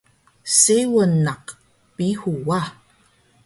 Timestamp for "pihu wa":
1.95-2.61